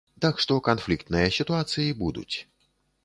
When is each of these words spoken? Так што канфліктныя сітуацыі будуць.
Так 0.23 0.39
што 0.45 0.53
канфліктныя 0.67 1.27
сітуацыі 1.37 1.95
будуць. 2.03 2.35